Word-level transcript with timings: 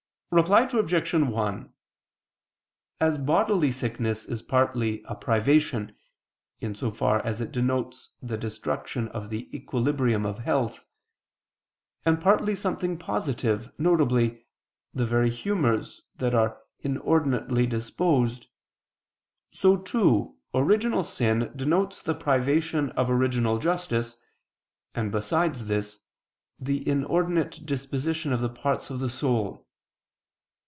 Reply 0.33 0.61
Obj. 0.61 1.13
1: 1.13 1.73
As 3.01 3.17
bodily 3.17 3.69
sickness 3.69 4.23
is 4.23 4.41
partly 4.41 5.03
a 5.03 5.13
privation, 5.13 5.93
in 6.61 6.73
so 6.73 6.89
far 6.89 7.19
as 7.25 7.41
it 7.41 7.51
denotes 7.51 8.13
the 8.21 8.37
destruction 8.37 9.09
of 9.09 9.29
the 9.29 9.53
equilibrium 9.53 10.25
of 10.25 10.39
health, 10.39 10.85
and 12.05 12.21
partly 12.21 12.55
something 12.55 12.97
positive, 12.97 13.73
viz. 13.77 14.37
the 14.93 15.05
very 15.05 15.29
humors 15.29 16.03
that 16.15 16.33
are 16.33 16.61
inordinately 16.79 17.67
disposed, 17.67 18.47
so 19.51 19.75
too 19.75 20.37
original 20.53 21.03
sin 21.03 21.51
denotes 21.57 22.01
the 22.01 22.15
privation 22.15 22.91
of 22.91 23.09
original 23.09 23.59
justice, 23.59 24.17
and 24.95 25.11
besides 25.11 25.65
this, 25.65 25.99
the 26.57 26.87
inordinate 26.87 27.65
disposition 27.65 28.31
of 28.31 28.39
the 28.39 28.47
parts 28.49 28.89
of 28.89 29.01
the 29.01 29.09
soul. 29.09 29.67